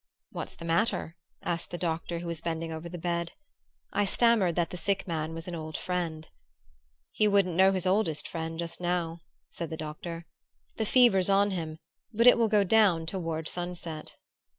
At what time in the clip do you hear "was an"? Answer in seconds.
5.35-5.53